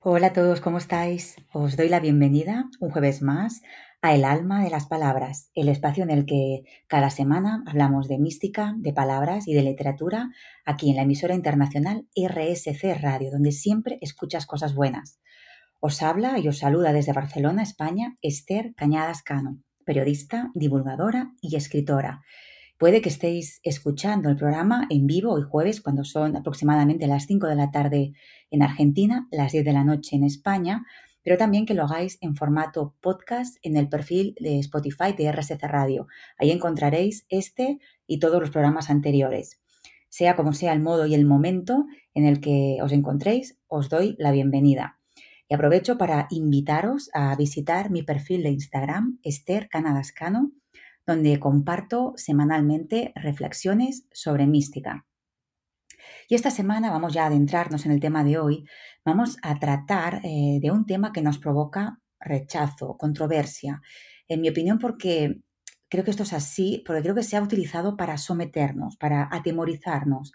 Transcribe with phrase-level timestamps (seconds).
[0.00, 1.34] Hola a todos, ¿cómo estáis?
[1.52, 3.62] Os doy la bienvenida un jueves más
[4.00, 8.16] a El alma de las palabras, el espacio en el que cada semana hablamos de
[8.16, 10.30] mística, de palabras y de literatura
[10.64, 15.18] aquí en la emisora internacional RSC Radio, donde siempre escuchas cosas buenas.
[15.80, 22.22] Os habla y os saluda desde Barcelona, España, Esther Cañadas Cano, periodista, divulgadora y escritora.
[22.78, 27.48] Puede que estéis escuchando el programa en vivo hoy jueves, cuando son aproximadamente las 5
[27.48, 28.12] de la tarde
[28.52, 30.86] en Argentina, las 10 de la noche en España,
[31.24, 35.60] pero también que lo hagáis en formato podcast en el perfil de Spotify de RSC
[35.62, 36.06] Radio.
[36.38, 39.60] Ahí encontraréis este y todos los programas anteriores.
[40.08, 41.84] Sea como sea el modo y el momento
[42.14, 45.00] en el que os encontréis, os doy la bienvenida.
[45.48, 50.52] Y aprovecho para invitaros a visitar mi perfil de Instagram, Esther Canadascano,
[51.08, 55.06] donde comparto semanalmente reflexiones sobre mística.
[56.28, 58.66] Y esta semana vamos ya a adentrarnos en el tema de hoy.
[59.06, 63.80] Vamos a tratar eh, de un tema que nos provoca rechazo, controversia.
[64.28, 65.40] En mi opinión, porque
[65.88, 70.32] creo que esto es así, porque creo que se ha utilizado para someternos, para atemorizarnos,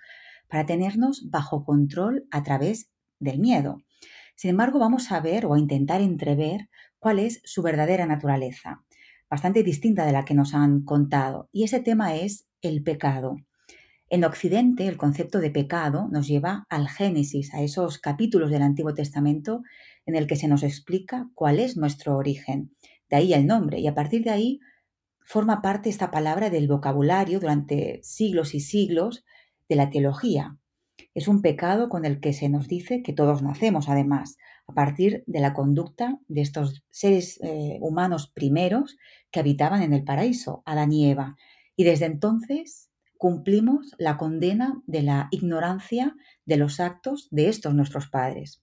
[0.47, 3.83] para tenernos bajo control a través del miedo.
[4.35, 8.83] Sin embargo, vamos a ver o a intentar entrever cuál es su verdadera naturaleza
[9.33, 13.37] bastante distinta de la que nos han contado, y ese tema es el pecado.
[14.07, 18.93] En Occidente, el concepto de pecado nos lleva al Génesis, a esos capítulos del Antiguo
[18.93, 19.63] Testamento
[20.05, 22.75] en el que se nos explica cuál es nuestro origen.
[23.09, 24.59] De ahí el nombre, y a partir de ahí
[25.25, 29.25] forma parte esta palabra del vocabulario durante siglos y siglos
[29.67, 30.59] de la teología.
[31.15, 35.23] Es un pecado con el que se nos dice que todos nacemos, además, a partir
[35.27, 38.97] de la conducta de estos seres eh, humanos primeros
[39.31, 41.35] que habitaban en el paraíso, Adán y Eva.
[41.75, 48.09] Y desde entonces cumplimos la condena de la ignorancia de los actos de estos nuestros
[48.09, 48.61] padres.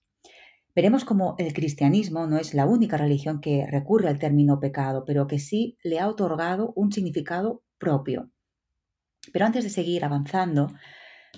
[0.73, 5.27] Veremos cómo el cristianismo no es la única religión que recurre al término pecado, pero
[5.27, 8.29] que sí le ha otorgado un significado propio.
[9.33, 10.67] Pero antes de seguir avanzando,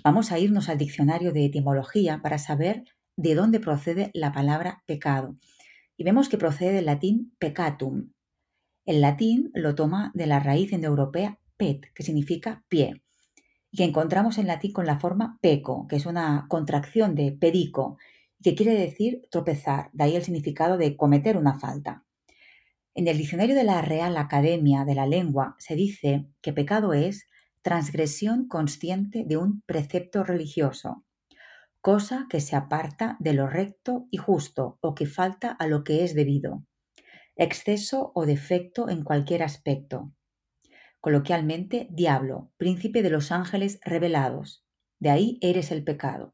[0.04, 2.84] vamos a irnos al diccionario de etimología para saber
[3.16, 5.38] de dónde procede la palabra pecado.
[5.98, 8.12] Y vemos que procede del latín peccatum.
[8.86, 13.04] El latín lo toma de la raíz indoeuropea pet, que significa pie,
[13.72, 17.98] y que encontramos en latín con la forma peco, que es una contracción de pedico,
[18.44, 22.04] que quiere decir tropezar, de ahí el significado de cometer una falta.
[22.94, 27.28] En el diccionario de la Real Academia de la Lengua se dice que pecado es
[27.62, 31.04] transgresión consciente de un precepto religioso,
[31.84, 36.06] cosa que se aparta de lo recto y justo o que falta a lo que
[36.06, 36.64] es debido,
[37.36, 40.14] exceso o defecto en cualquier aspecto.
[41.02, 44.66] Coloquialmente, diablo, príncipe de los ángeles revelados.
[44.98, 46.34] De ahí eres el pecado.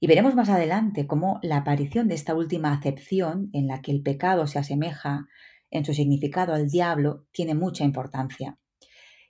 [0.00, 4.02] Y veremos más adelante cómo la aparición de esta última acepción, en la que el
[4.02, 5.28] pecado se asemeja
[5.70, 8.58] en su significado al diablo, tiene mucha importancia.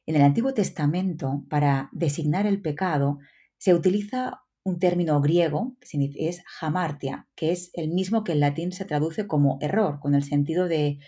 [0.07, 3.19] En el Antiguo Testamento, para designar el pecado,
[3.59, 8.73] se utiliza un término griego que es hamartia, que es el mismo que en latín
[8.73, 10.99] se traduce como error, con el sentido de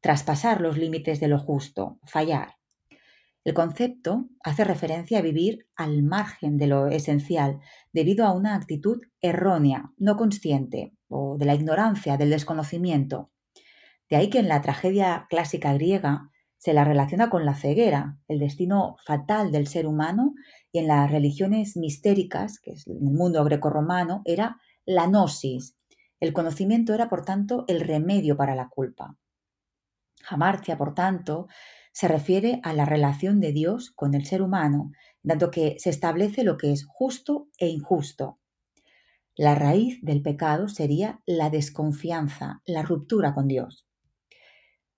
[0.00, 2.54] traspasar los límites de lo justo, fallar.
[3.42, 7.58] El concepto hace referencia a vivir al margen de lo esencial
[7.92, 13.30] debido a una actitud errónea, no consciente, o de la ignorancia, del desconocimiento.
[14.08, 18.38] De ahí que en la tragedia clásica griega se la relaciona con la ceguera, el
[18.38, 20.34] destino fatal del ser humano,
[20.72, 25.76] y en las religiones mistéricas, que es en el mundo grecorromano, era la gnosis.
[26.20, 29.16] El conocimiento era, por tanto, el remedio para la culpa.
[30.22, 31.48] Jamartia, por tanto,
[31.92, 34.92] se refiere a la relación de Dios con el ser humano,
[35.22, 38.38] dado que se establece lo que es justo e injusto.
[39.34, 43.86] La raíz del pecado sería la desconfianza, la ruptura con Dios.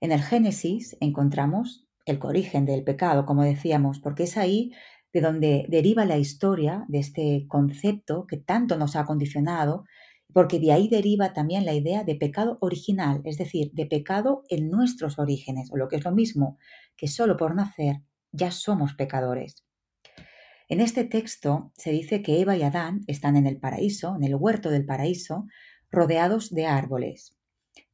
[0.01, 4.73] En el Génesis encontramos el origen del pecado, como decíamos, porque es ahí
[5.13, 9.85] de donde deriva la historia de este concepto que tanto nos ha condicionado,
[10.33, 14.71] porque de ahí deriva también la idea de pecado original, es decir, de pecado en
[14.71, 16.59] nuestros orígenes, o lo que es lo mismo,
[16.97, 19.65] que solo por nacer ya somos pecadores.
[20.69, 24.35] En este texto se dice que Eva y Adán están en el paraíso, en el
[24.35, 25.47] huerto del paraíso,
[25.91, 27.37] rodeados de árboles.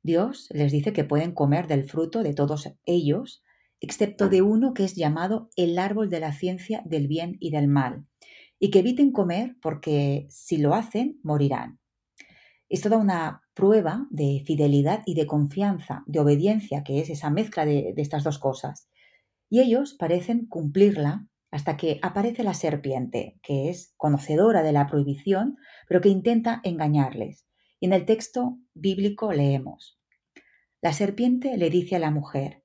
[0.03, 3.43] Dios les dice que pueden comer del fruto de todos ellos,
[3.81, 7.69] excepto de uno que es llamado el árbol de la ciencia del bien y del
[7.69, 8.07] mal,
[8.59, 11.79] y que eviten comer porque si lo hacen morirán.
[12.69, 17.65] Es toda una prueba de fidelidad y de confianza, de obediencia, que es esa mezcla
[17.65, 18.89] de, de estas dos cosas.
[19.49, 25.57] Y ellos parecen cumplirla hasta que aparece la serpiente, que es conocedora de la prohibición,
[25.87, 27.47] pero que intenta engañarles
[27.81, 29.99] Y en el texto bíblico leemos,
[30.83, 32.65] La serpiente le dice a la mujer,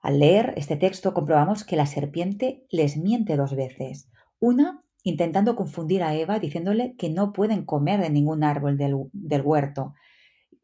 [0.00, 4.08] Al leer este texto comprobamos que la serpiente les miente dos veces.
[4.38, 9.94] Una, intentando confundir a Eva diciéndole que no pueden comer de ningún árbol del, huerto,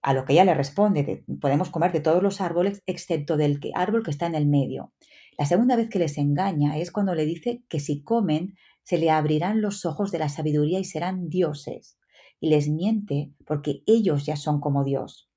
[0.03, 3.61] a lo que ella le responde que podemos comer de todos los árboles excepto del
[3.75, 4.93] árbol que está en el medio.
[5.37, 8.55] La segunda vez que les engaña es cuando le dice que si comen
[8.85, 11.99] se le abrirán los ojos de la sabiduría y serán dioses.
[12.39, 15.29] Y les miente porque ellos ya son como Dios.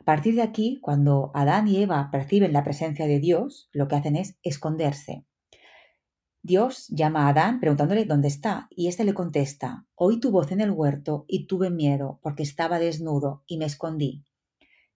[0.00, 3.96] A partir de aquí, cuando Adán y Eva perciben la presencia de Dios, lo que
[3.96, 5.26] hacen es esconderse.
[6.42, 10.62] Dios llama a Adán preguntándole dónde está, y éste le contesta, oí tu voz en
[10.62, 14.24] el huerto y tuve miedo porque estaba desnudo y me escondí.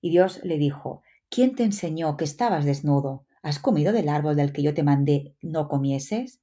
[0.01, 3.27] Y Dios le dijo, ¿quién te enseñó que estabas desnudo?
[3.43, 6.41] ¿Has comido del árbol del que yo te mandé no comieses?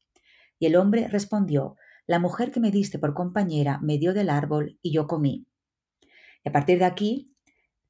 [0.60, 4.78] Y el hombre respondió, La mujer que me diste por compañera me dio del árbol
[4.84, 5.48] y yo comí.
[6.44, 7.31] Y a partir de aquí,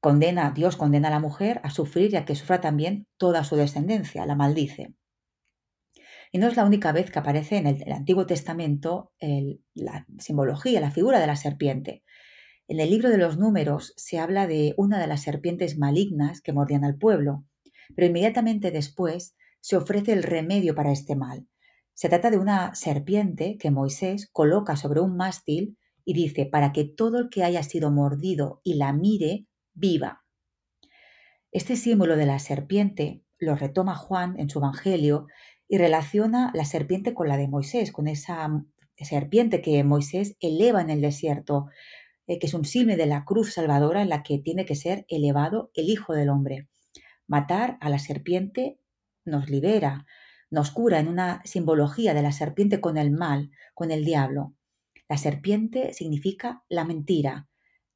[0.02, 3.56] condena, Dios condena a la mujer a sufrir y a que sufra también toda su
[3.56, 4.96] descendencia, la maldice.
[6.34, 9.12] Y no es la única vez que aparece en el, Antiguo Testamento
[9.74, 12.04] la simbología, la figura de la serpiente.
[12.68, 16.54] En el libro de los números se habla de una de las serpientes malignas que
[16.54, 17.46] mordían al pueblo,
[17.96, 21.48] pero inmediatamente después se ofrece el remedio para este mal.
[21.94, 26.86] Se trata de una serpiente que Moisés coloca sobre un mástil y dice, para que
[26.86, 30.24] todo el que haya sido mordido y la mire, viva.
[31.52, 35.28] Este símbolo de la serpiente lo retoma Juan en su Evangelio
[35.68, 38.50] y relaciona la serpiente con la de Moisés, con esa
[38.98, 41.68] serpiente que Moisés eleva en el desierto,
[42.28, 45.06] eh, que es un símbolo de la cruz salvadora en la que tiene que ser
[45.10, 46.70] elevado el Hijo del Hombre.
[47.28, 48.80] Matar a la serpiente
[49.26, 50.06] nos libera,
[50.50, 54.54] nos cura en una simbología de la serpiente con el mal, con el diablo.
[55.10, 57.50] La serpiente significa la mentira,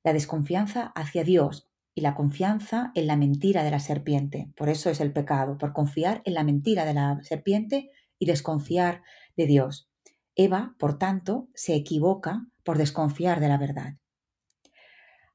[0.04, 1.65] la desconfianza hacia Dios
[1.96, 4.52] y la confianza en la mentira de la serpiente.
[4.58, 7.90] Por eso es el pecado, por confiar en la mentira de la serpiente
[8.20, 9.02] y desconfiar
[9.38, 9.90] de Dios.
[10.36, 13.96] Eva, por tanto, se equivoca por desconfiar de la verdad.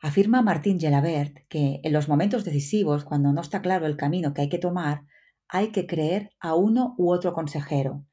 [0.03, 4.43] Afirma Martín Gelabert que en los momentos decisivos, cuando no está claro el camino que
[4.43, 5.07] hay que tomar,
[5.49, 8.05] hay que creer a uno u otro consejero.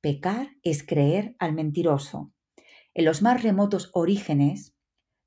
[0.00, 2.32] Pecar es creer al mentiroso.
[2.92, 4.74] En los más remotos orígenes,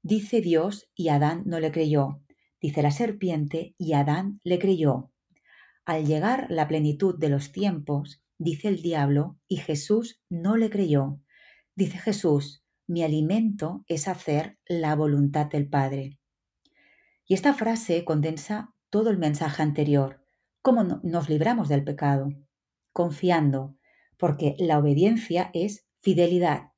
[0.03, 2.21] dice Dios y Adán no le creyó.
[2.61, 5.11] Dice la serpiente y Adán le creyó.
[5.85, 11.19] Al llegar la plenitud de los tiempos, dice el diablo y Jesús no le creyó.
[11.75, 16.19] Dice Jesús, mi alimento es hacer la voluntad del Padre.
[17.25, 20.25] Y esta frase condensa todo el mensaje anterior.
[20.61, 22.29] ¿Cómo nos libramos del pecado?
[22.93, 23.77] Confiando,
[24.17, 26.71] porque la obediencia es fidelidad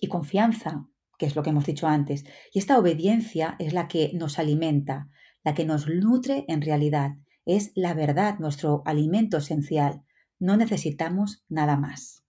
[0.00, 0.86] y confianza,
[1.18, 2.24] que es lo que hemos dicho antes.
[2.52, 5.08] Y esta obediencia es la que nos alimenta,
[5.44, 7.12] la que nos nutre en realidad.
[7.44, 10.02] Es la verdad, nuestro alimento esencial.
[10.38, 12.24] No necesitamos nada más.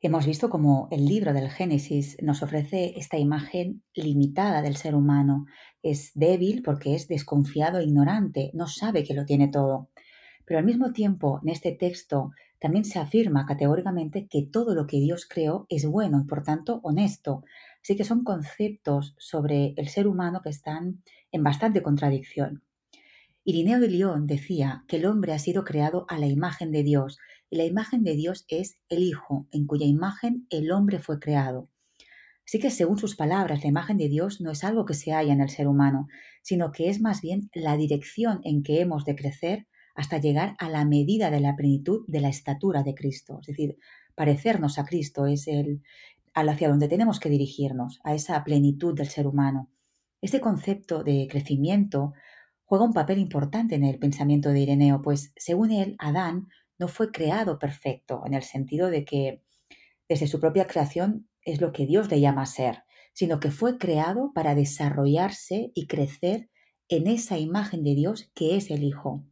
[0.00, 5.46] Hemos visto cómo el libro del Génesis nos ofrece esta imagen limitada del ser humano.
[5.82, 9.90] Es débil porque es desconfiado e ignorante, no sabe que lo tiene todo.
[10.44, 12.30] Pero al mismo tiempo, en este texto
[12.60, 16.80] también se afirma categóricamente que todo lo que Dios creó es bueno y por tanto
[16.82, 17.44] honesto.
[17.82, 22.62] Así que son conceptos sobre el ser humano que están en bastante contradicción.
[23.44, 27.18] Irineo de León decía que el hombre ha sido creado a la imagen de Dios
[27.48, 31.70] y la imagen de Dios es el Hijo, en cuya imagen el hombre fue creado.
[32.44, 35.32] Así que según sus palabras, la imagen de Dios no es algo que se halla
[35.32, 36.08] en el ser humano,
[36.42, 39.66] sino que es más bien la dirección en que hemos de crecer
[39.98, 43.38] hasta llegar a la medida de la plenitud de la estatura de Cristo.
[43.40, 43.78] Es decir,
[44.14, 45.82] parecernos a Cristo es el
[46.32, 49.72] hacia donde tenemos que dirigirnos, a esa plenitud del ser humano.
[50.20, 52.12] Este concepto de crecimiento
[52.64, 56.46] juega un papel importante en el pensamiento de Ireneo, pues según él, Adán
[56.78, 59.42] no fue creado perfecto, en el sentido de que
[60.08, 64.30] desde su propia creación es lo que Dios le llama ser, sino que fue creado
[64.32, 66.50] para desarrollarse y crecer
[66.88, 69.24] en esa imagen de Dios que es el Hijo.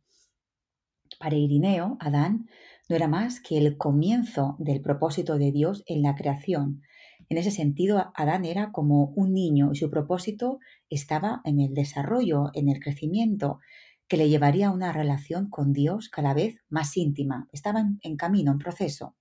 [1.19, 2.47] Para Irineo, Adán
[2.89, 6.83] no era más que el comienzo del propósito de Dios en la creación.
[7.29, 10.59] En ese sentido, Adán era como un niño y su propósito
[10.91, 13.61] estaba en el desarrollo, en el crecimiento,
[14.09, 17.49] que le llevaría a una relación con Dios cada vez más íntima.
[17.51, 19.17] Estaba en, camino, en proceso.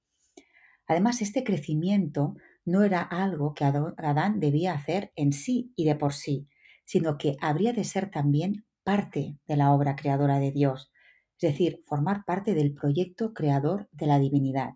[0.87, 2.35] Además, este crecimiento
[2.65, 6.47] no era algo que Adán debía hacer en sí y de por sí,
[6.83, 10.91] sino que habría de ser también parte de la obra creadora de Dios,
[11.39, 14.75] es decir, formar parte del proyecto creador de la divinidad.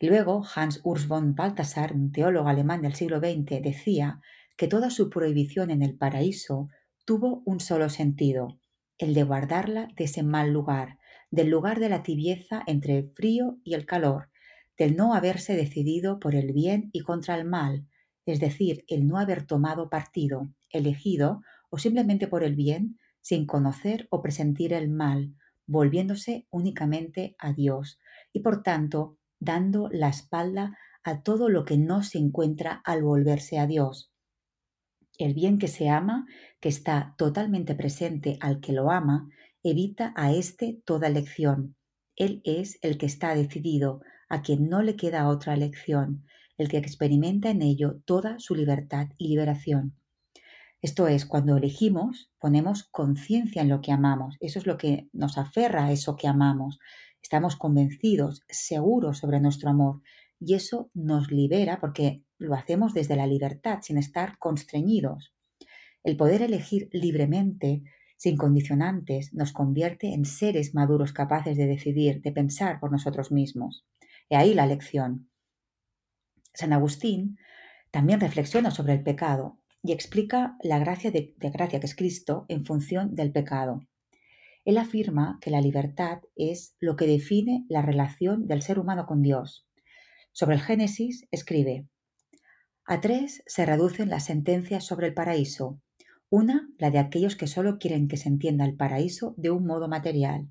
[0.00, 4.20] Luego, Hans Urs von Balthasar, un teólogo alemán del siglo XX, decía
[4.56, 6.68] que toda su prohibición en el paraíso
[7.04, 8.58] tuvo un solo sentido,
[8.98, 10.98] el de guardarla de ese mal lugar,
[11.30, 14.30] del lugar de la tibieza entre el frío y el calor,
[14.78, 17.86] del no haberse decidido por el bien y contra el mal,
[18.26, 24.06] es decir, el no haber tomado partido, elegido o simplemente por el bien, sin conocer
[24.10, 25.34] o presentir el mal,
[25.66, 27.98] volviéndose únicamente a Dios
[28.32, 33.58] y por tanto dando la espalda a todo lo que no se encuentra al volverse
[33.58, 34.12] a Dios.
[35.18, 36.26] El bien que se ama,
[36.60, 39.28] que está totalmente presente al que lo ama,
[39.62, 41.76] evita a éste toda elección.
[42.16, 46.24] Él es el que está decidido, a quien no le queda otra elección,
[46.56, 49.99] el que experimenta en ello toda su libertad y liberación.
[50.82, 54.36] Esto es, cuando elegimos, ponemos conciencia en lo que amamos.
[54.40, 56.78] Eso es lo que nos aferra a eso que amamos.
[57.22, 60.00] Estamos convencidos, seguros sobre nuestro amor.
[60.38, 65.34] Y eso nos libera porque lo hacemos desde la libertad, sin estar constreñidos.
[66.02, 67.82] El poder elegir libremente,
[68.16, 73.84] sin condicionantes, nos convierte en seres maduros capaces de decidir, de pensar por nosotros mismos.
[74.30, 75.28] Y ahí la lección.
[76.54, 77.36] San Agustín
[77.90, 82.64] también reflexiona sobre el pecado y explica la gracia de, gracia que es Cristo en
[82.64, 83.80] función del pecado.
[84.64, 89.22] Él afirma que la libertad es lo que define la relación del ser humano con
[89.22, 89.66] Dios.
[90.32, 91.86] Sobre el Génesis escribe,
[92.84, 95.80] a tres se reducen las sentencias sobre el paraíso.
[96.28, 99.88] Una, la de aquellos que solo quieren que se entienda el paraíso de un modo
[99.88, 100.48] material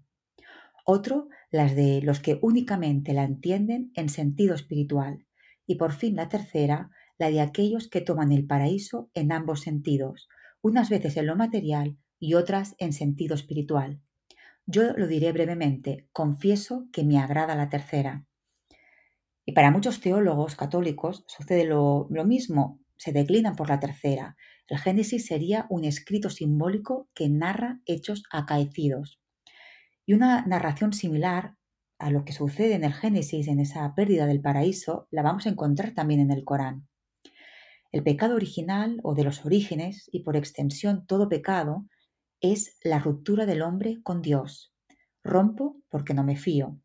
[0.89, 5.27] otro las de los que únicamente la entienden en sentido espiritual,
[5.67, 10.27] y por fin la tercera, la de aquellos que toman el paraíso en ambos sentidos,
[10.61, 14.01] unas veces en lo material y otras en sentido espiritual.
[14.65, 18.25] Yo lo diré brevemente, confieso que me agrada la tercera.
[19.45, 24.37] Y para muchos teólogos católicos sucede lo, mismo, se declinan por la tercera.
[24.67, 29.19] El Génesis sería un escrito simbólico que narra hechos acaecidos.
[30.05, 31.55] Y una narración similar
[31.97, 35.49] a lo que sucede en el Génesis, en esa pérdida del paraíso, la vamos a
[35.49, 36.88] encontrar también en el Corán.
[37.91, 41.87] El pecado original o de los orígenes, y por extensión todo pecado,
[42.41, 44.73] es la ruptura del hombre con Dios.
[45.23, 46.79] Rompo porque no me fío.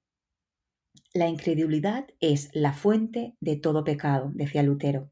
[1.12, 5.10] La incredulidad es la fuente de todo pecado, decía Lutero.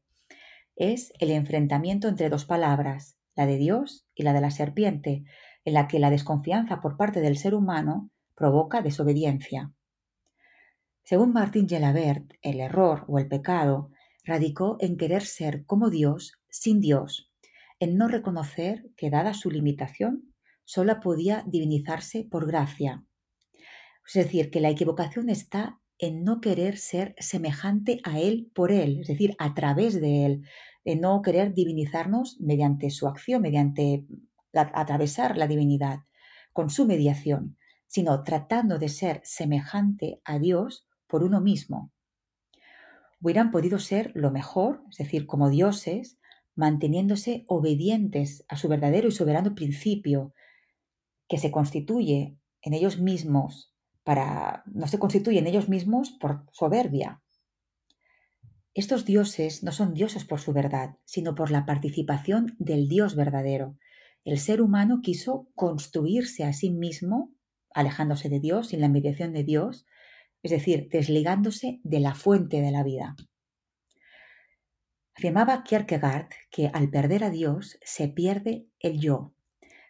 [0.75, 5.23] Es el enfrentamiento entre dos palabras, la de Dios y la de la serpiente,
[5.63, 9.71] en la que la desconfianza por parte del ser humano provoca desobediencia.
[11.03, 13.91] Según Martín Gelabert, el error o el pecado
[14.23, 17.31] radicó en querer ser como Dios sin Dios,
[17.79, 20.33] en no reconocer que dada su limitación,
[20.65, 23.03] sólo podía divinizarse por gracia.
[24.05, 29.01] Es decir, que la equivocación está en no querer ser semejante a Él por Él,
[29.01, 30.41] es decir, a través de Él,
[30.83, 34.05] en no querer divinizarnos mediante su acción, mediante
[34.53, 35.99] atravesar la divinidad
[36.51, 41.92] con su mediación, sino tratando de ser semejante a Dios por uno mismo.
[43.23, 46.19] Hubieran podido ser lo mejor, es decir, como dioses,
[46.55, 50.33] manteniéndose obedientes a su verdadero y soberano principio,
[51.27, 57.23] que se constituye en ellos mismos para no se constituye en ellos mismos por soberbia.
[58.73, 63.77] Estos dioses no son dioses por su verdad, sino por la participación del Dios verdadero,
[64.25, 67.33] el ser humano quiso construirse a sí mismo,
[67.73, 69.85] alejándose de Dios, sin la mediación de Dios,
[70.43, 73.15] es decir, desligándose de la fuente de la vida.
[75.15, 79.33] Afirmaba Kierkegaard que al perder a Dios se pierde el yo.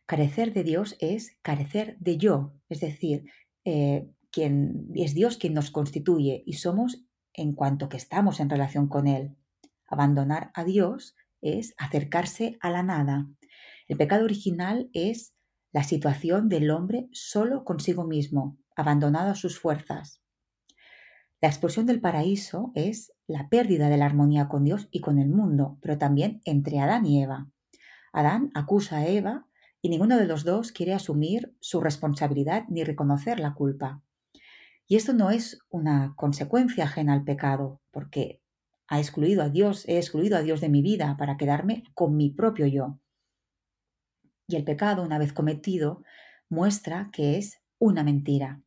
[0.05, 3.23] Carecer de Dios es carecer de yo, es decir,
[3.65, 8.87] eh, quien, es Dios quien nos constituye y somos en cuanto que estamos en relación
[8.87, 9.35] con Él.
[9.87, 13.29] Abandonar a Dios es acercarse a la nada.
[13.87, 15.33] El pecado original es
[15.71, 20.22] la situación del hombre solo consigo mismo, abandonado a sus fuerzas.
[21.43, 25.27] La expulsión del paraíso es la pérdida de la armonía con Dios y con el
[25.27, 27.49] mundo, pero también entre Adán y Eva.
[28.13, 29.45] Adán acusa a Eva
[29.81, 34.01] y ninguno de los dos quiere asumir su responsabilidad ni reconocer la culpa.
[34.87, 38.41] Y esto no es una consecuencia ajena al pecado, porque
[38.87, 42.29] ha excluido a Dios, he excluido a Dios de mi vida para quedarme con mi
[42.29, 42.99] propio yo.
[44.47, 46.03] Y el pecado, una vez cometido,
[46.47, 48.61] muestra que es una mentira.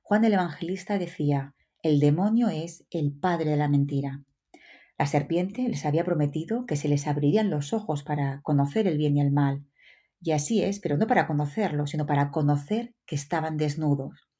[0.00, 1.53] Juan el Evangelista decía,
[1.84, 4.24] el demonio es el padre de la mentira.
[4.98, 9.18] La serpiente les había prometido que se les abrirían los ojos para conocer el bien
[9.18, 9.66] y el mal.
[10.18, 14.30] Y así es, pero no para conocerlo, sino para conocer que estaban desnudos.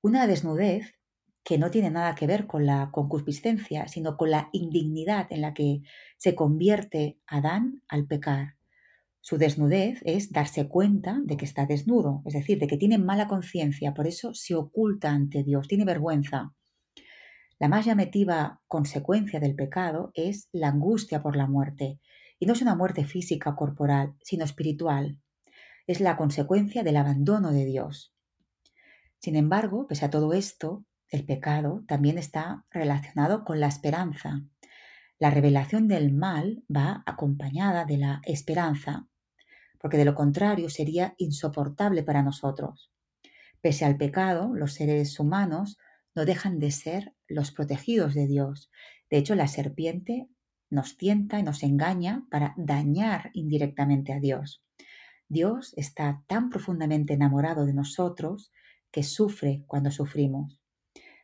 [0.00, 0.98] Una desnudez
[1.44, 5.54] que no tiene nada que ver con la concupiscencia, sino con la indignidad en la
[5.54, 5.82] que
[6.16, 8.56] se convierte Adán al pecar.
[9.20, 13.28] Su desnudez es darse cuenta de que está desnudo, es decir, de que tiene mala
[13.28, 16.52] conciencia, por eso se oculta ante Dios, tiene vergüenza.
[17.62, 22.00] La más llamativa consecuencia del pecado es la angustia por la muerte,
[22.40, 25.20] y no es una muerte física o corporal, sino espiritual.
[25.86, 28.16] Es la consecuencia del abandono de Dios.
[29.20, 34.42] Sin embargo, pese a todo esto, el pecado también está relacionado con la esperanza.
[35.20, 39.06] La revelación del mal va acompañada de la esperanza,
[39.78, 42.90] porque de lo contrario sería insoportable para nosotros.
[43.60, 45.78] Pese al pecado, los seres humanos
[46.14, 48.70] no dejan de ser los protegidos de Dios.
[49.10, 50.28] De hecho, la serpiente
[50.70, 54.62] nos tienta y nos engaña para dañar indirectamente a Dios.
[55.28, 58.52] Dios está tan profundamente enamorado de nosotros
[58.90, 60.60] que sufre cuando sufrimos.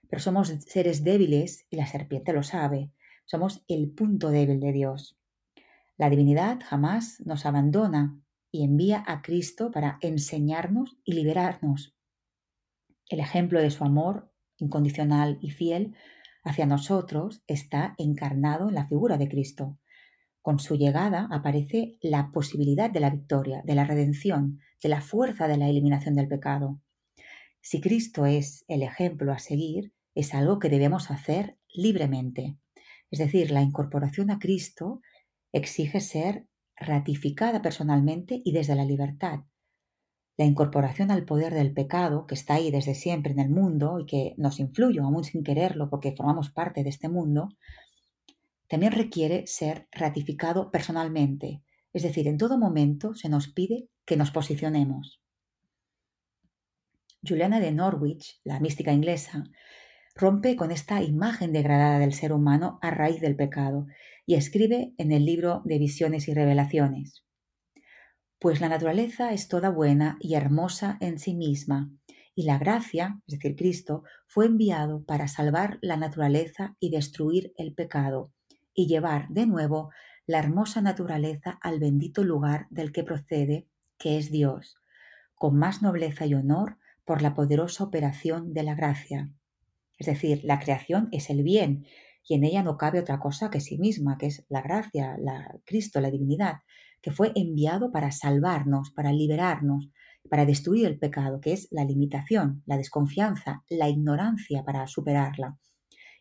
[0.08, 2.90] Pero somos seres débiles y la serpiente lo sabe.
[3.26, 5.18] Somos el punto débil de Dios.
[5.98, 8.18] La divinidad jamás nos abandona
[8.50, 11.94] y envía a Cristo para enseñarnos y liberarnos.
[13.08, 14.27] El ejemplo de su amor
[14.58, 15.94] incondicional y fiel
[16.44, 19.78] hacia nosotros está encarnado en la figura de Cristo.
[20.42, 25.48] Con su llegada aparece la posibilidad de la victoria, de la redención, de la fuerza
[25.48, 26.80] de la eliminación del pecado.
[27.60, 32.56] Si Cristo es el ejemplo a seguir, es algo que debemos hacer libremente.
[33.10, 35.00] Es decir, la incorporación a Cristo
[35.52, 39.40] exige ser ratificada personalmente y desde la libertad.
[40.38, 44.06] La incorporación al poder del pecado, que está ahí desde siempre en el mundo y
[44.06, 47.48] que nos influye aún sin quererlo porque formamos parte de este mundo,
[48.68, 51.64] también requiere ser ratificado personalmente.
[51.92, 55.20] Es decir, en todo momento se nos pide que nos posicionemos.
[57.26, 59.42] Juliana de Norwich, la mística inglesa,
[60.14, 63.86] rompe con esta imagen degradada del ser humano a raíz del pecado
[64.24, 67.24] y escribe en el libro de Visiones y Revelaciones.
[68.40, 71.90] Pues la naturaleza es toda buena y hermosa en sí misma,
[72.36, 77.74] y la gracia, es decir, Cristo, fue enviado para salvar la naturaleza y destruir el
[77.74, 78.32] pecado,
[78.74, 79.90] y llevar de nuevo
[80.24, 83.66] la hermosa naturaleza al bendito lugar del que procede,
[83.98, 84.76] que es Dios,
[85.34, 89.32] con más nobleza y honor por la poderosa operación de la gracia.
[89.98, 91.86] Es decir, la creación es el bien
[92.22, 95.58] y en ella no cabe otra cosa que sí misma, que es la gracia, la
[95.64, 96.58] Cristo, la divinidad,
[97.00, 99.90] que fue enviado para salvarnos, para liberarnos,
[100.28, 105.58] para destruir el pecado, que es la limitación, la desconfianza, la ignorancia para superarla,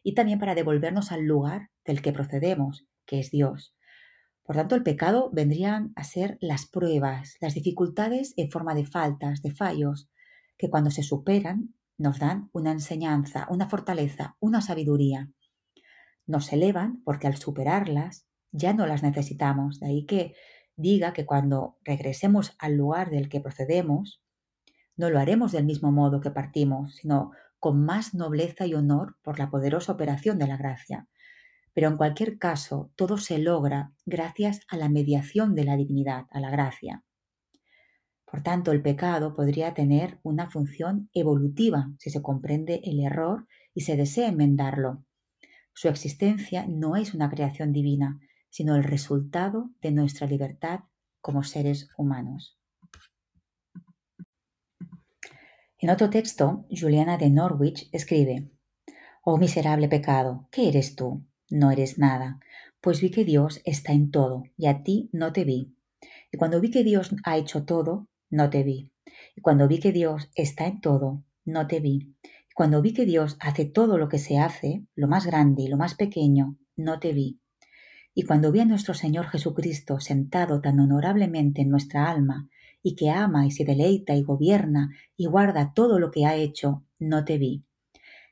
[0.04, 3.76] y también para devolvernos al lugar del que procedemos, que es Dios.
[4.44, 9.42] Por tanto, el pecado vendrían a ser las pruebas, las dificultades en forma de faltas,
[9.42, 10.10] de fallos,
[10.58, 15.30] que cuando se superan nos dan una enseñanza, una fortaleza, una sabiduría.
[16.26, 19.80] Nos elevan porque al superarlas ya no las necesitamos.
[19.80, 20.34] De ahí que
[20.78, 24.22] diga que cuando regresemos al lugar del que procedemos,
[24.96, 29.40] no lo haremos del mismo modo que partimos, sino con más nobleza y honor por
[29.40, 31.08] la poderosa operación de la gracia.
[31.74, 36.40] Pero en cualquier caso, todo se logra gracias a la mediación de la divinidad, a
[36.40, 37.04] la gracia.
[38.26, 43.82] Por tanto, el pecado podría tener una función evolutiva si se comprende el error y
[43.82, 45.04] se desea enmendarlo.
[45.74, 48.20] Su existencia no es una creación divina,
[48.58, 50.80] sino el resultado de nuestra libertad
[51.22, 52.58] como seres humanos.
[55.78, 58.50] En otro texto, Juliana de Norwich escribe,
[59.24, 61.24] Oh miserable pecado, ¿qué eres tú?
[61.52, 62.39] No eres nada,
[62.82, 65.76] pues vi que Dios está en todo y a ti no te vi.
[66.32, 68.91] Y cuando vi que Dios ha hecho todo, no te vi.
[69.36, 72.15] Y cuando vi que Dios está en todo, no te vi.
[72.24, 75.67] Y cuando vi que Dios hace todo lo que se hace, lo más grande y
[75.67, 77.39] lo más pequeño, no te vi.
[78.19, 82.49] Y cuando vi a nuestro Señor Jesucristo sentado tan honorablemente en nuestra alma,
[82.82, 86.84] y que ama y se deleita y gobierna y guarda todo lo que ha hecho,
[86.97, 87.63] no te vi.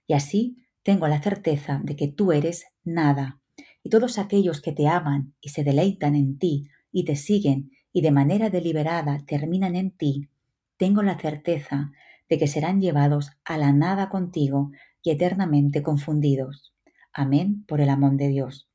[0.07, 3.41] Y así tengo la certeza de que tú eres nada,
[3.83, 8.01] y todos aquellos que te aman y se deleitan en ti y te siguen y
[8.01, 10.29] de manera deliberada terminan en ti,
[10.77, 11.91] tengo la certeza
[12.27, 14.71] de que serán llevados a la nada contigo
[15.03, 16.73] y eternamente confundidos.
[17.13, 18.67] Amén por el amor de Dios.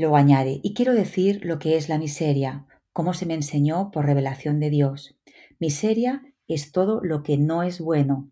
[0.00, 4.06] Luego añade, y quiero decir lo que es la miseria, como se me enseñó por
[4.06, 5.14] revelación de Dios.
[5.58, 8.30] Miseria es todo lo que no es bueno,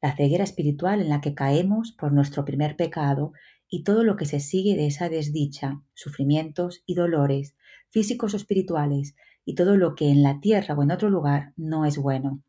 [0.00, 3.32] la ceguera espiritual en la que caemos por nuestro primer pecado
[3.68, 7.54] y todo lo que se sigue de esa desdicha, sufrimientos y dolores,
[7.90, 11.84] físicos o espirituales, y todo lo que en la tierra o en otro lugar no
[11.84, 12.42] es bueno.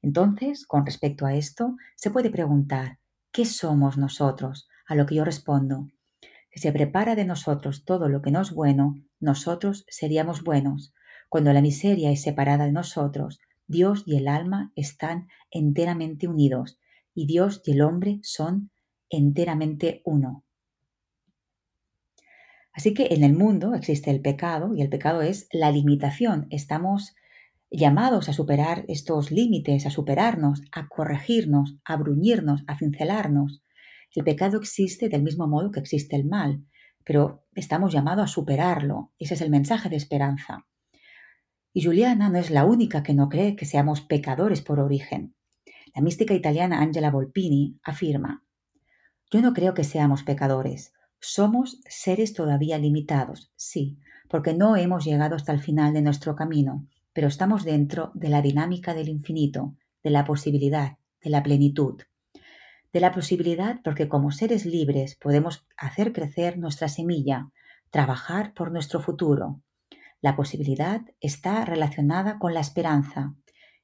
[0.00, 3.00] Entonces, con respecto a esto, se puede preguntar,
[3.32, 4.66] ¿qué somos nosotros?
[4.86, 5.88] A lo que yo respondo,
[6.60, 10.94] se prepara de nosotros todo lo que no es bueno, nosotros seríamos buenos.
[11.28, 16.78] Cuando la miseria es separada de nosotros, Dios y el alma están enteramente unidos,
[17.14, 18.70] y Dios y el hombre son
[19.08, 20.44] enteramente uno.
[22.72, 26.48] Así que en el mundo existe el pecado y el pecado es la limitación.
[26.50, 27.14] Estamos
[27.70, 33.62] llamados a superar estos límites, a superarnos, a corregirnos, a bruñirnos, a cincelarnos.
[34.14, 36.64] El pecado existe del mismo modo que existe el mal,
[37.04, 39.12] pero estamos llamados a superarlo.
[39.18, 40.66] Ese es el mensaje de esperanza.
[41.72, 45.34] Y Juliana no es la única que no cree que seamos pecadores por origen.
[45.94, 48.44] La mística italiana Angela Volpini afirma,
[49.32, 53.98] Yo no creo que seamos pecadores, somos seres todavía limitados, sí,
[54.28, 58.42] porque no hemos llegado hasta el final de nuestro camino, pero estamos dentro de la
[58.42, 62.02] dinámica del infinito, de la posibilidad, de la plenitud.
[62.94, 67.50] De la posibilidad porque como seres libres podemos hacer crecer nuestra semilla,
[67.90, 69.60] trabajar por nuestro futuro.
[70.20, 73.34] La posibilidad está relacionada con la esperanza.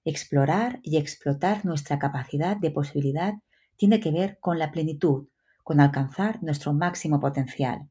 [0.04, 3.34] Explorar y explotar nuestra capacidad de posibilidad
[3.76, 5.26] tiene que ver con la plenitud,
[5.64, 7.90] con alcanzar nuestro máximo potencial.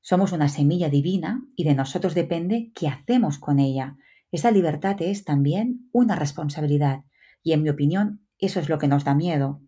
[0.00, 3.96] Somos una semilla divina y de nosotros depende qué hacemos con ella.
[4.32, 7.04] Esa libertad es también una responsabilidad
[7.40, 9.62] y en mi opinión eso es lo que nos da miedo.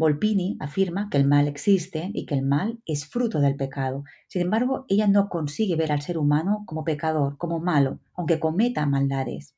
[0.00, 4.04] Volpini afirma que el mal existe y que el mal es fruto del pecado.
[4.26, 8.86] Sin embargo, ella no consigue ver al ser humano como pecador, como malo, aunque cometa
[8.86, 9.54] maldades.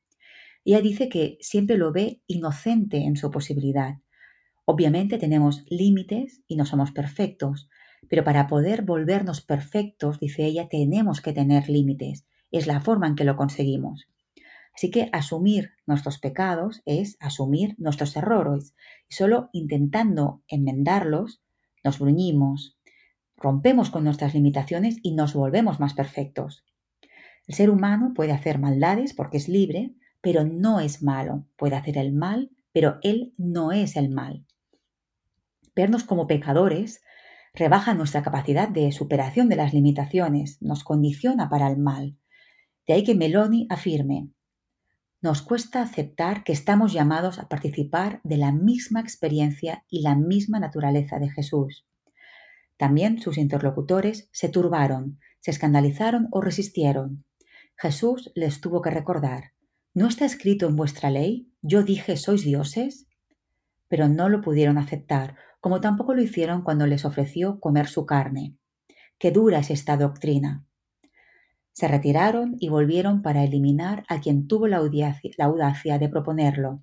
[0.64, 3.96] Ella dice que siempre lo ve inocente en su posibilidad,
[4.64, 7.68] Obviamente tenemos límites y no somos perfectos,
[8.08, 12.26] pero para poder volvernos perfectos, dice ella, tenemos que tener límites.
[12.52, 14.06] Es la forma en que lo conseguimos.
[14.74, 18.74] Así que asumir nuestros pecados es asumir nuestros errores.
[19.08, 21.42] Y solo intentando enmendarlos,
[21.84, 22.78] nos bruñimos,
[23.36, 26.64] rompemos con nuestras limitaciones y nos volvemos más perfectos.
[27.46, 31.46] El ser humano puede hacer maldades porque es libre, pero no es malo.
[31.56, 34.46] Puede hacer el mal, pero él no es el mal
[35.74, 37.02] vernos como pecadores
[37.54, 42.16] rebaja nuestra capacidad de superación de las limitaciones, nos condiciona para el mal.
[42.86, 44.28] De ahí que Meloni afirme,
[45.22, 50.60] nos cuesta aceptar que estamos llamados a participar de la misma experiencia y la misma
[50.60, 51.86] naturaleza de Jesús.
[52.76, 57.24] También sus interlocutores se turbaron, se escandalizaron o resistieron.
[57.76, 59.52] Jesús les tuvo que recordar,
[59.94, 61.50] ¿no está escrito en vuestra ley?
[61.62, 63.06] Yo dije, ¿sois dioses?
[63.88, 68.56] Pero no lo pudieron aceptar como tampoco lo hicieron cuando les ofreció comer su carne.
[69.16, 70.66] Qué dura es esta doctrina.
[71.72, 76.82] Se retiraron y volvieron para eliminar a quien tuvo la audacia, de proponerlo.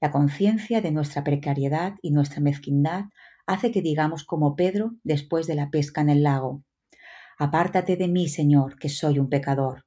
[0.00, 3.04] La conciencia de nuestra precariedad y nuestra mezquindad
[3.46, 6.62] hace que digamos como Pedro después de la pesca en el lago.
[7.38, 9.84] Apártate de mí, Señor, que soy un pecador.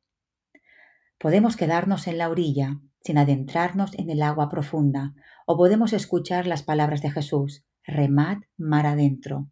[1.17, 5.13] Podemos quedarnos en la orilla, sin adentrarnos en el agua profunda,
[5.45, 9.49] o podemos escuchar las palabras de Jesús, remad mar adentro.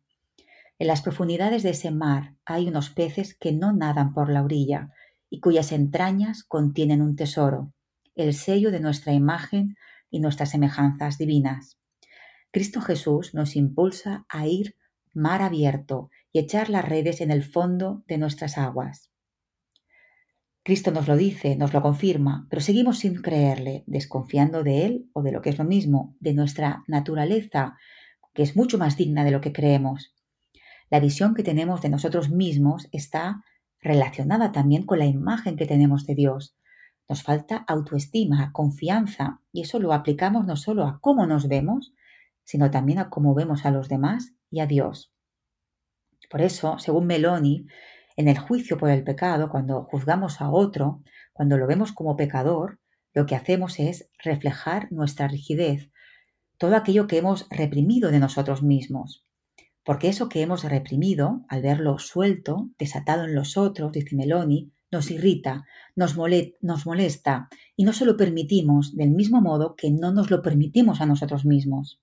[0.79, 4.93] En las profundidades de ese mar hay unos peces que no nadan por la orilla
[5.29, 7.73] y cuyas entrañas contienen un tesoro,
[8.15, 9.75] el sello de nuestra imagen
[10.09, 11.77] y nuestras semejanzas divinas.
[12.51, 14.77] Cristo Jesús nos impulsa a ir
[15.13, 19.11] mar abierto y echar las redes en el fondo de nuestras aguas.
[20.63, 25.23] Cristo nos lo dice, nos lo confirma, pero seguimos sin creerle, desconfiando de Él o
[25.23, 27.77] de lo que es lo mismo, de nuestra naturaleza
[28.33, 30.13] que es mucho más digna de lo que creemos.
[30.89, 33.43] La visión que tenemos de nosotros mismos está
[33.79, 36.55] relacionada también con la imagen que tenemos de Dios.
[37.07, 41.93] Nos falta autoestima, confianza, y eso lo aplicamos no solo a cómo nos vemos,
[42.43, 45.13] sino también a cómo vemos a los demás y a Dios.
[46.29, 47.67] Por eso, según Meloni,
[48.15, 51.01] en el juicio por el pecado, cuando juzgamos a otro,
[51.33, 52.79] cuando lo vemos como pecador,
[53.13, 55.89] lo que hacemos es reflejar nuestra rigidez,
[56.57, 59.25] todo aquello que hemos reprimido de nosotros mismos.
[59.89, 65.09] Porque eso que hemos reprimido, al verlo suelto, desatado en los otros, dice Meloni, nos
[65.09, 66.15] irrita, nos,
[66.61, 71.01] nos molesta y no se lo permitimos del mismo modo que no nos lo permitimos
[71.01, 71.99] a nosotros mismos.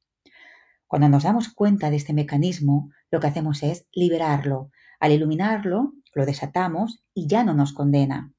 [0.89, 4.73] Cuando nos damos cuenta de este mecanismo, lo que hacemos es liberarlo.
[4.99, 8.33] Al iluminarlo, lo desatamos y ya no nos condena.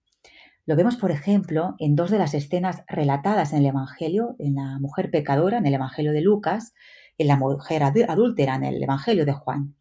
[0.65, 4.77] Lo vemos, por ejemplo, en dos de las escenas relatadas en el Evangelio, en la
[4.81, 6.73] mujer pecadora, en el Evangelio de Lucas,
[7.17, 9.75] en la mujer adúltera, en el Evangelio de Juan.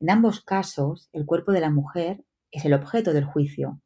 [0.00, 3.80] En ambos casos, el cuerpo de la mujer es el objeto del juicio.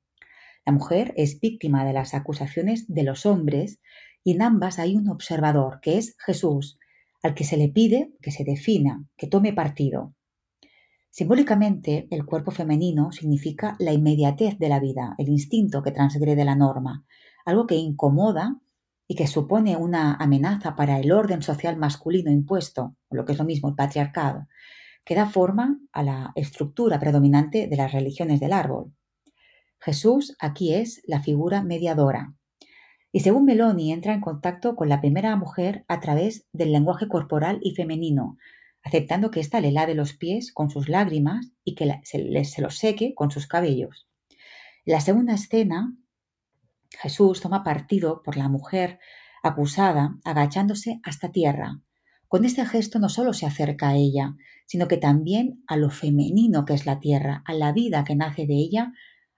[0.64, 3.80] La mujer es víctima de las acusaciones de los hombres
[4.22, 6.78] y en ambas hay un observador, que es Jesús,
[7.22, 10.14] al que se le pide que se defina, que tome partido.
[11.10, 16.56] Simbólicamente, el cuerpo femenino significa la inmediatez de la vida, el instinto que transgrede la
[16.56, 17.04] norma,
[17.44, 18.60] algo que incomoda
[19.06, 23.44] y que supone una amenaza para el orden social masculino impuesto, lo que es lo
[23.44, 24.48] mismo el patriarcado,
[25.04, 28.92] que da forma a la estructura predominante de las religiones del árbol.
[29.80, 32.34] Jesús aquí es la figura mediadora.
[33.12, 37.60] Y según Meloni, entra en contacto con la primera mujer a través del lenguaje corporal
[37.62, 38.38] y femenino,
[38.82, 43.14] aceptando que ésta le lave los pies con sus lágrimas y que se, los seque
[43.14, 44.08] con sus cabellos.
[44.84, 45.94] La segunda escena,
[47.00, 48.98] Jesús toma partido por la mujer
[49.42, 51.80] acusada, agachándose hasta tierra.
[52.28, 54.34] Con este gesto no solo se acerca a ella,
[54.66, 58.46] sino que también a lo femenino que es la tierra, a la vida que nace
[58.46, 58.92] de ella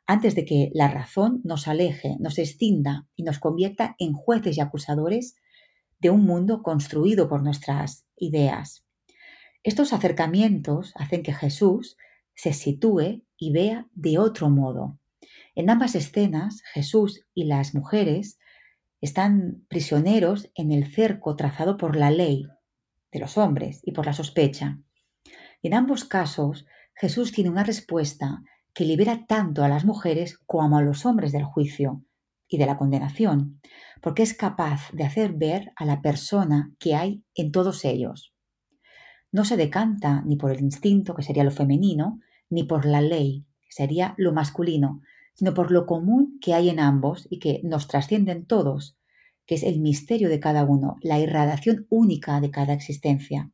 [0.06, 4.60] antes de que la razón nos aleje, nos extinda y nos convierta en jueces y
[4.60, 5.36] acusadores
[5.98, 8.84] de un mundo construido por nuestras ideas.
[9.64, 11.96] Estos acercamientos hacen que Jesús
[12.34, 14.98] se sitúe y vea de otro modo.
[15.56, 18.38] En ambas escenas, Jesús y las mujeres
[19.00, 22.46] están prisioneros en el cerco trazado por la ley
[23.10, 24.78] de los hombres y por la sospecha.
[25.62, 28.42] En ambos casos, Jesús tiene una respuesta
[28.74, 32.04] que libera tanto a las mujeres como a los hombres del juicio
[32.48, 33.58] y de la condenación,
[34.02, 38.34] porque es capaz de hacer ver a la persona que hay en todos ellos.
[39.32, 43.46] No se decanta ni por el instinto, que sería lo femenino, ni por la ley,
[43.62, 45.00] que sería lo masculino,
[45.36, 48.98] sino por lo común que hay en ambos y que nos trascienden todos,
[49.46, 53.52] que es el misterio de cada uno, la irradiación única de cada existencia.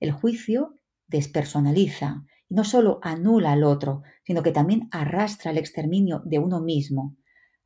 [0.00, 0.76] El juicio
[1.08, 7.16] despersonaliza, no solo anula al otro, sino que también arrastra el exterminio de uno mismo,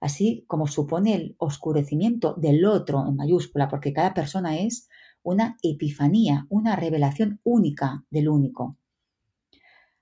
[0.00, 4.88] así como supone el oscurecimiento del otro en mayúscula, porque cada persona es
[5.22, 8.78] una epifanía, una revelación única del único.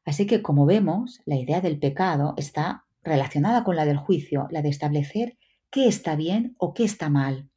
[0.05, 4.61] Así que, como vemos, la idea del pecado está relacionada con la del juicio, la
[4.63, 5.39] de establecer
[5.71, 7.49] qué está bien o qué está mal.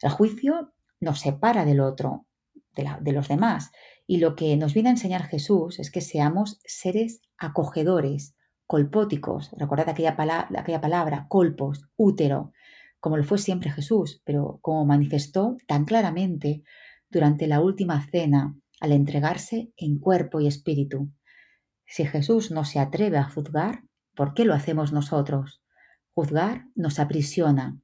[0.00, 2.26] El juicio nos separa del otro,
[2.74, 3.70] de, los demás,
[4.06, 9.50] y lo que nos viene a enseñar Jesús es que seamos seres acogedores, colpóticos.
[9.56, 12.52] Recordad aquella, palabra, aquella palabra, colpos, útero,
[13.00, 16.62] como lo fue siempre Jesús, pero como manifestó tan claramente
[17.10, 21.10] durante la última cena al entregarse en cuerpo y espíritu.
[21.86, 23.87] Si Jesús no se atreve a juzgar,
[24.18, 25.62] ¿por qué lo hacemos nosotros?
[26.12, 27.78] Juzgar nos aprisiona.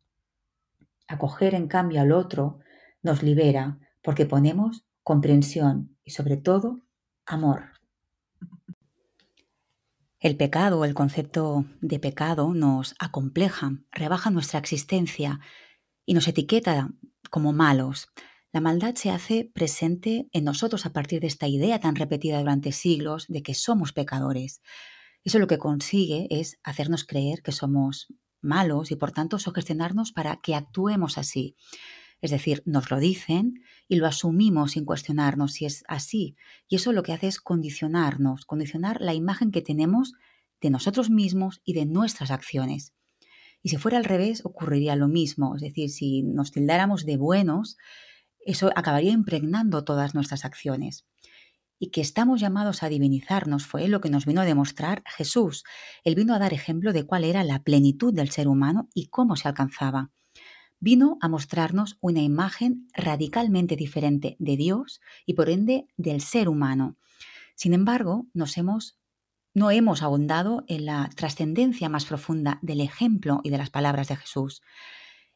[1.06, 2.58] Acoger en cambio al otro
[3.02, 6.80] nos libera porque ponemos comprensión y sobre todo
[7.24, 7.66] amor.
[10.18, 15.38] El pecado, el concepto de pecado nos acompleja, rebaja nuestra existencia
[16.04, 16.90] y nos etiqueta
[17.30, 18.08] como malos.
[18.50, 22.72] La maldad se hace presente en nosotros a partir de esta idea tan repetida durante
[22.72, 24.60] siglos de que somos pecadores.
[25.24, 28.08] Eso lo que consigue es hacernos creer que somos
[28.40, 31.56] malos y por tanto sugestionarnos para que actuemos así.
[32.20, 36.37] Es decir, nos lo dicen y lo asumimos sin cuestionarnos si es así.
[36.68, 40.12] Y eso lo que hace es condicionarnos, condicionar la imagen que tenemos
[40.60, 42.94] de nosotros mismos y de nuestras acciones.
[43.62, 45.56] Y si fuera al revés, ocurriría lo mismo.
[45.56, 47.76] Es decir, si nos tildáramos de buenos,
[48.44, 51.06] eso acabaría impregnando todas nuestras acciones.
[51.78, 55.64] Y que estamos llamados a divinizarnos fue lo que nos vino a demostrar Jesús.
[56.04, 59.37] Él vino a dar ejemplo de cuál era la plenitud del ser humano y cómo
[59.37, 60.10] se alcanzaba
[60.84, 66.98] vino a mostrarnos una imagen radicalmente diferente de Dios y por ende del ser humano.
[67.54, 68.98] Sin embargo, nos hemos,
[69.54, 74.16] no hemos ahondado en la trascendencia más profunda del ejemplo y de las palabras de
[74.16, 74.60] Jesús.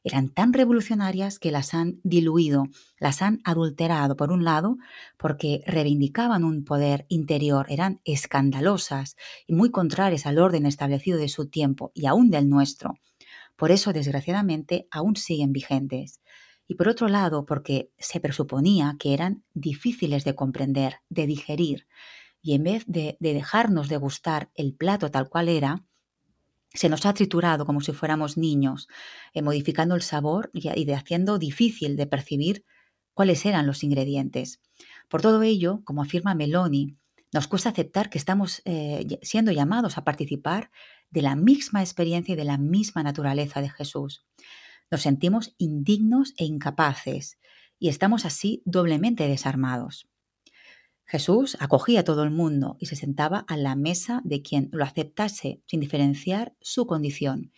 [0.09, 2.65] Eran tan revolucionarias que las han diluido,
[2.99, 4.79] las han adulterado, por un lado,
[5.19, 9.17] porque reivindicaban un poder interior, eran escandalosas
[9.47, 12.95] y muy contrarias al orden establecido de su tiempo y aún del nuestro.
[13.57, 16.21] Por eso, desgraciadamente, aún siguen vigentes.
[16.67, 21.87] Y por otro lado, porque se presuponía que eran difíciles de comprender, de digerir,
[22.41, 25.85] y en vez de, dejarnos degustar el plato tal cual era,
[26.73, 28.89] se nos ha triturado como si fuéramos niños,
[29.33, 32.65] eh, modificando el sabor y, de haciendo difícil de percibir
[33.15, 34.61] cuáles eran los ingredientes.
[35.09, 36.97] Por todo ello, como afirma Meloni,
[37.33, 40.71] nos cuesta aceptar que estamos eh, siendo llamados a participar
[41.11, 44.25] de la misma experiencia y de la misma naturaleza de Jesús.
[44.91, 47.39] Nos sentimos indignos e incapaces
[47.79, 50.09] y estamos así doblemente desarmados.
[51.09, 54.85] Jesús acogía a todo el mundo y se sentaba a la mesa de quien lo
[54.85, 57.51] aceptase sin diferenciar su condición.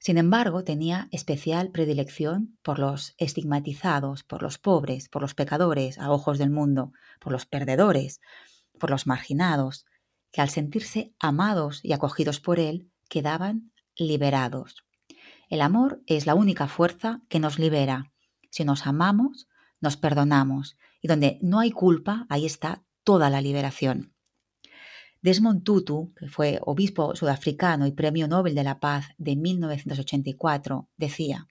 [0.00, 6.10] Sin embargo, tenía especial predilección por los estigmatizados, por los pobres, por los pecadores a
[6.10, 8.22] ojos del mundo, por los perdedores,
[8.78, 9.84] por los marginados,
[10.32, 14.84] que al sentirse amados y acogidos por Él, quedaban liberados.
[15.50, 18.10] El amor es la única fuerza que nos libera.
[18.50, 19.48] Si nos amamos,
[19.80, 24.14] nos perdonamos y donde no hay culpa, ahí está toda la liberación.
[25.20, 31.46] Desmond Tutu, que fue obispo sudafricano y premio Nobel de la Paz de 1984, decía,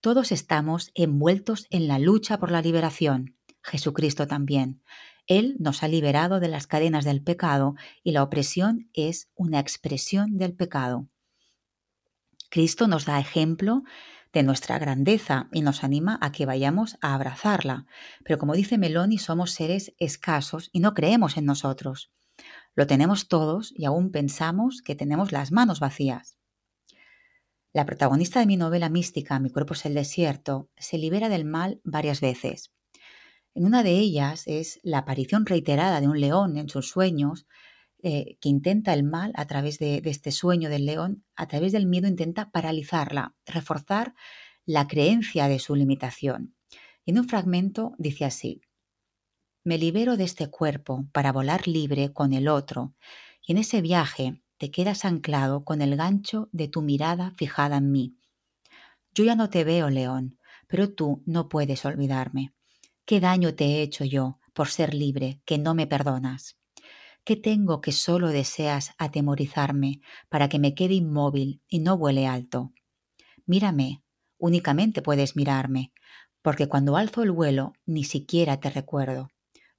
[0.00, 4.82] Todos estamos envueltos en la lucha por la liberación, Jesucristo también.
[5.26, 10.38] Él nos ha liberado de las cadenas del pecado y la opresión es una expresión
[10.38, 11.10] del pecado.
[12.48, 13.82] Cristo nos da ejemplo
[14.38, 17.86] de nuestra grandeza y nos anima a que vayamos a abrazarla.
[18.22, 22.12] Pero como dice Meloni, somos seres escasos y no creemos en nosotros.
[22.74, 26.36] Lo tenemos todos y aún pensamos que tenemos las manos vacías.
[27.72, 31.80] La protagonista de mi novela mística, Mi cuerpo es el desierto, se libera del mal
[31.82, 32.72] varias veces.
[33.54, 37.46] En una de ellas es la aparición reiterada de un león en sus sueños,
[38.08, 41.86] eh, que intenta el mal a través de, este sueño del león, a través del
[41.86, 44.14] miedo intenta paralizarla, reforzar
[44.64, 46.54] la creencia de su limitación.
[47.04, 48.60] Y en un fragmento dice así,
[49.64, 52.94] me libero de este cuerpo para volar libre con el otro,
[53.44, 57.90] y en ese viaje te quedas anclado con el gancho de tu mirada fijada en
[57.90, 58.16] mí.
[59.16, 60.38] Yo ya no te veo, león,
[60.68, 62.54] pero tú no puedes olvidarme.
[63.04, 66.56] ¿Qué daño te he hecho yo por ser libre que no me perdonas?
[67.26, 72.72] ¿Qué tengo que solo deseas atemorizarme para que me quede inmóvil y no vuele alto?
[73.46, 74.04] Mírame,
[74.38, 75.92] únicamente puedes mirarme,
[76.40, 79.28] porque cuando alzo el vuelo ni siquiera te recuerdo.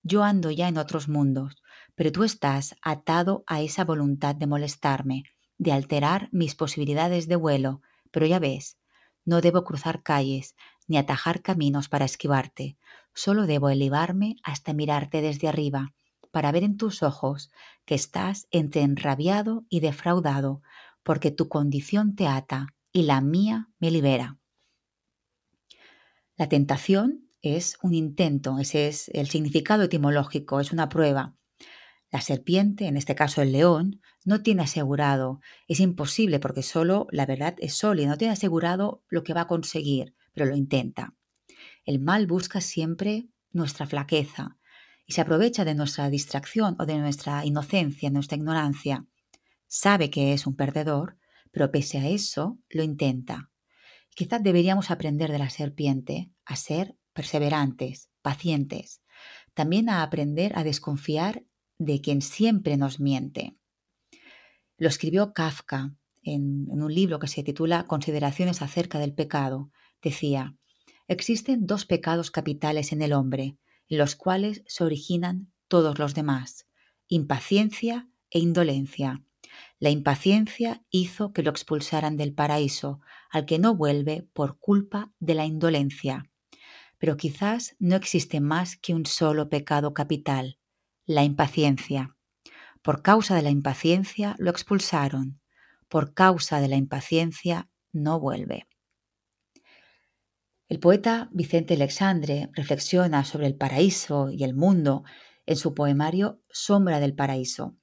[0.04, 1.64] Yo ando ya en otros mundos,
[1.96, 5.24] pero tú estás atado a esa voluntad de molestarme,
[5.58, 7.82] de alterar mis posibilidades de vuelo,
[8.12, 8.78] pero ya ves,
[9.24, 12.78] no debo cruzar calles ni atajar caminos para esquivarte,
[13.14, 15.94] solo debo elevarme hasta mirarte desde arriba
[16.32, 17.52] para ver en tus ojos
[17.86, 20.62] que estás entre enrabiado y defraudado,
[21.04, 24.38] porque tu condición te ata y la mía me libera.
[26.36, 31.36] La tentación es un intento, ese es el significado etimológico, es una prueba.
[32.12, 37.26] La serpiente, en este caso el león, no tiene asegurado, es imposible porque solo la
[37.26, 41.16] verdad es sólida, no tiene asegurado lo que va a conseguir, pero lo intenta.
[41.86, 44.58] El mal busca siempre nuestra flaqueza,
[45.08, 49.08] y se aprovecha de nuestra distracción o de nuestra inocencia, nuestra ignorancia.
[49.66, 51.18] Sabe que es un perdedor,
[51.52, 53.50] pero pese a eso lo intenta.
[54.14, 59.02] Quizás deberíamos aprender de la serpiente a ser perseverantes, pacientes,
[59.54, 61.46] también a aprender a desconfiar
[61.80, 63.56] de quien siempre nos miente.
[64.78, 69.72] Lo escribió Kafka en, en un libro que se titula Consideraciones acerca del pecado.
[70.02, 70.56] Decía,
[71.08, 73.58] existen dos pecados capitales en el hombre,
[73.96, 76.68] los cuales se originan todos los demás,
[77.08, 79.24] impaciencia e indolencia.
[79.80, 85.36] La impaciencia hizo que lo expulsaran del paraíso, al que no vuelve por culpa de
[85.36, 86.30] la indolencia.
[86.98, 90.58] Pero quizás no existe más que un solo pecado capital,
[91.06, 92.16] la impaciencia.
[92.82, 95.40] Por causa de la impaciencia lo expulsaron,
[95.88, 98.68] por causa de la impaciencia no vuelve.
[100.70, 105.06] El poeta Vicente Alexandre reflexiona sobre el paraíso y el mundo
[105.46, 107.78] en su poemario Sombra del Paraíso.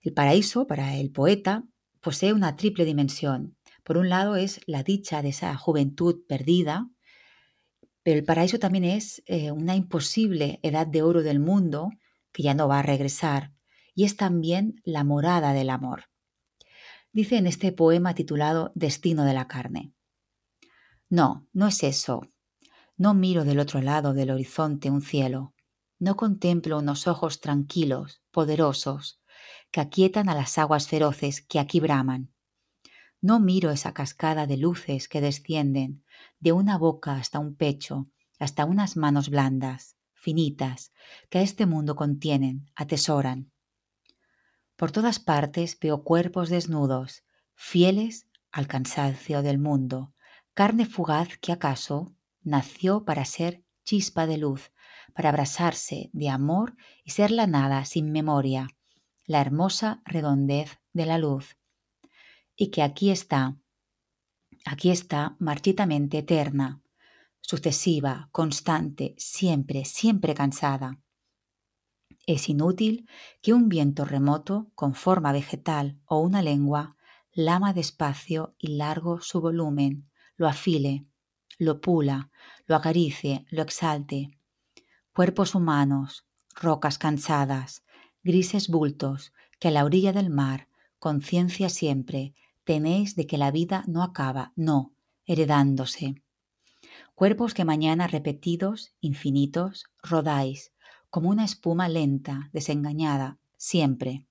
[0.00, 1.64] El paraíso, para el poeta,
[2.00, 3.56] posee una triple dimensión.
[3.82, 6.88] Por un lado es la dicha de esa juventud perdida,
[8.04, 11.90] pero el paraíso también es eh, una imposible edad de oro del mundo
[12.30, 13.52] que ya no va a regresar,
[13.96, 16.04] y es también la morada del amor.
[17.12, 19.95] Dice en este poema titulado Destino de la carne.
[21.08, 22.22] No, no es eso.
[22.96, 25.54] No miro del otro lado del horizonte un cielo.
[25.98, 29.20] No contemplo unos ojos tranquilos, poderosos,
[29.70, 32.32] que aquietan a las aguas feroces que aquí braman.
[33.20, 36.04] No miro esa cascada de luces que descienden
[36.40, 40.92] de una boca hasta un pecho, hasta unas manos blandas, finitas,
[41.30, 43.52] que a este mundo contienen, atesoran.
[44.76, 50.12] Por todas partes veo cuerpos desnudos, fieles al cansancio del mundo,
[50.56, 54.72] carne fugaz que acaso nació para ser chispa de luz,
[55.14, 58.66] para abrasarse de amor y ser la nada sin memoria,
[59.26, 61.58] la hermosa redondez de la luz.
[62.56, 63.58] Y que aquí está,
[64.64, 66.80] aquí está marchitamente eterna,
[67.42, 71.02] sucesiva, constante, siempre, siempre cansada.
[72.26, 73.06] Es inútil
[73.42, 76.96] que un viento remoto, con forma vegetal o una lengua,
[77.34, 81.06] lama despacio y largo su volumen, lo afile,
[81.58, 82.30] lo pula,
[82.66, 84.38] lo acaricie, lo exalte.
[85.12, 87.84] Cuerpos humanos, rocas cansadas,
[88.22, 90.68] grises bultos, que a la orilla del mar,
[90.98, 92.34] conciencia siempre,
[92.64, 94.92] tenéis de que la vida no acaba, no,
[95.24, 96.22] heredándose.
[97.14, 100.72] Cuerpos que mañana repetidos, infinitos, rodáis,
[101.08, 104.26] como una espuma lenta, desengañada, siempre.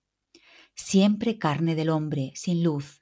[0.75, 2.99] Siempre carne del hombre, sin luz,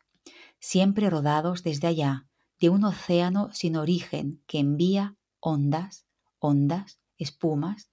[0.59, 2.27] siempre rodados desde allá,
[2.63, 6.05] de un océano sin origen que envía ondas,
[6.39, 7.89] ondas, espumas,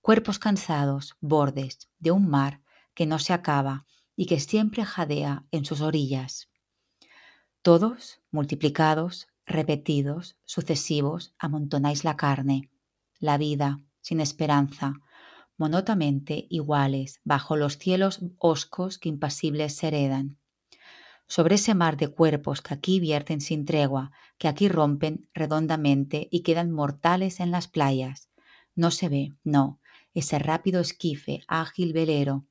[0.00, 2.62] cuerpos cansados, bordes de un mar
[2.94, 3.84] que no se acaba
[4.16, 6.48] y que siempre jadea en sus orillas.
[7.60, 12.70] Todos, multiplicados, repetidos, sucesivos, amontonáis la carne,
[13.18, 14.94] la vida, sin esperanza,
[15.58, 20.38] monotamente iguales, bajo los cielos hoscos que impasibles se heredan
[21.26, 26.40] sobre ese mar de cuerpos que aquí vierten sin tregua, que aquí rompen redondamente y
[26.40, 28.28] quedan mortales en las playas.
[28.74, 29.80] No se ve, no,
[30.14, 32.46] ese rápido esquife, ágil velero,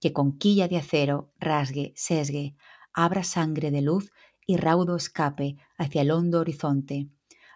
[0.00, 2.54] que con quilla de acero rasgue, sesgue,
[2.92, 4.10] abra sangre de luz
[4.46, 7.08] y raudo escape hacia el hondo horizonte,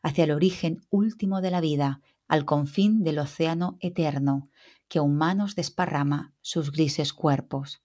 [0.03, 4.51] hacia el origen último de la vida, al confín del océano eterno,
[4.89, 7.83] que a humanos desparrama sus grises cuerpos,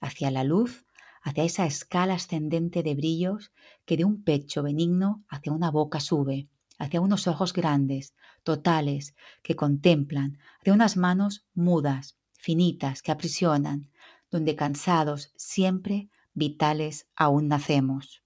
[0.00, 0.85] hacia la luz
[1.26, 3.50] hacia esa escala ascendente de brillos
[3.84, 6.48] que de un pecho benigno hacia una boca sube,
[6.78, 8.14] hacia unos ojos grandes,
[8.44, 13.90] totales, que contemplan, hacia unas manos mudas, finitas, que aprisionan,
[14.30, 18.22] donde cansados siempre, vitales aún nacemos.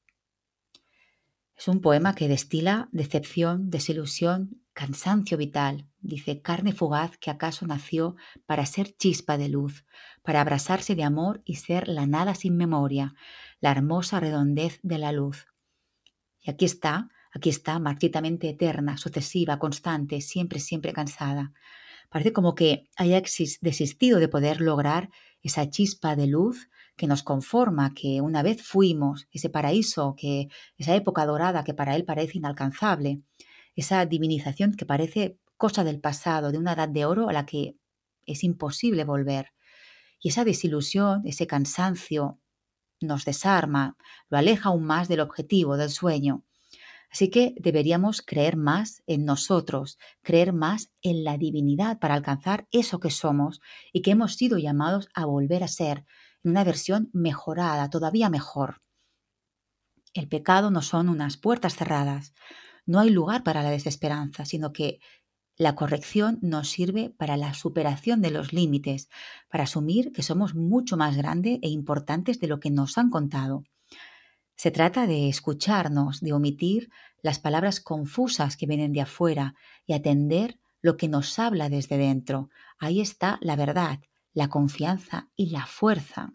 [1.57, 8.17] Es un poema que destila decepción, desilusión, cansancio vital, dice carne fugaz que acaso nació
[8.47, 9.85] para ser chispa de luz,
[10.23, 13.15] para abrasarse de amor y ser la nada sin memoria,
[13.61, 15.49] la hermosa redondez de la luz.
[16.41, 21.53] Y aquí está, aquí está, marchitamente eterna, sucesiva, constante, siempre, siempre cansada.
[22.09, 23.23] Parece como que haya
[23.61, 25.11] desistido de poder lograr
[25.43, 30.95] esa chispa de luz que nos conforma, que una vez fuimos, ese paraíso, que esa
[30.97, 33.21] época dorada que para él parece inalcanzable
[33.81, 37.77] esa divinización que parece cosa del pasado, de una edad de oro a la que
[38.27, 39.53] es imposible volver.
[40.21, 42.41] Y esa desilusión, ese cansancio,
[43.01, 43.97] nos desarma,
[44.29, 46.45] lo aleja aún más del objetivo, del sueño.
[47.11, 53.01] Así que deberíamos creer más en nosotros, creer más en la divinidad para alcanzar eso
[53.01, 53.61] que somos
[53.93, 56.05] y que hemos sido llamados a volver a ser,
[56.45, 58.83] en una versión mejorada, todavía mejor.
[60.13, 62.35] El pecado no son unas puertas cerradas,
[62.87, 65.01] no hay lugar para la desesperanza, sino que
[65.57, 69.11] la corrección nos sirve para la superación de los límites,
[69.51, 73.65] para asumir que somos mucho más grandes e importantes de lo que nos han contado.
[74.57, 76.91] Se trata de escucharnos, de omitir
[77.23, 79.55] las palabras confusas que vienen de afuera
[79.87, 82.49] y atender lo que nos habla desde dentro.
[82.79, 84.01] Ahí está la verdad,
[84.33, 86.35] la confianza y la fuerza.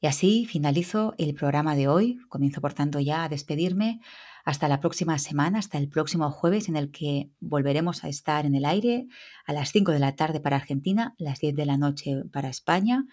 [0.00, 2.18] Y así finalizo el programa de hoy.
[2.28, 4.00] Comienzo por tanto ya a despedirme
[4.44, 8.54] hasta la próxima semana, hasta el próximo jueves en el que volveremos a estar en
[8.54, 9.06] el aire
[9.46, 13.06] a las 5 de la tarde para Argentina, las 10 de la noche para España,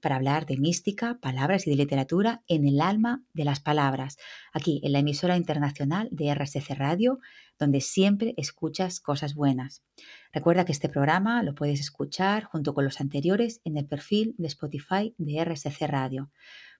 [0.00, 4.16] para hablar de mística, palabras y de literatura en el alma de las palabras,
[4.52, 7.18] aquí en la emisora internacional de RSC Radio,
[7.58, 9.82] donde siempre escuchas cosas buenas.
[10.32, 14.46] Recuerda que este programa lo puedes escuchar junto con los anteriores en el perfil de
[14.46, 16.30] Spotify de RSC Radio.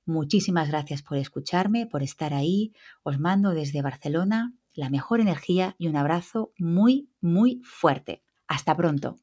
[0.08, 2.72] Muchísimas gracias por escucharme, por estar ahí.
[3.02, 8.22] Os mando desde Barcelona la mejor energía y un abrazo muy, muy fuerte.
[8.46, 9.16] Hasta pronto.